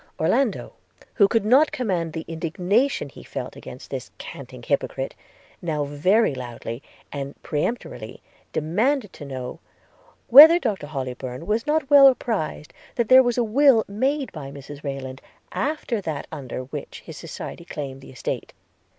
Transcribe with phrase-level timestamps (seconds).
[0.19, 0.73] Orlando,
[1.13, 5.13] who could not command the indignation he felt against this canting hypocrite,
[5.61, 6.81] now very loudly
[7.11, 9.59] and peremptorily demanded to know,
[10.27, 14.83] 'Whether Doctor Hollybourn was not well apprised, that there was a will made by Mrs
[14.83, 18.53] Rayland, after that under which his society claimed the estate?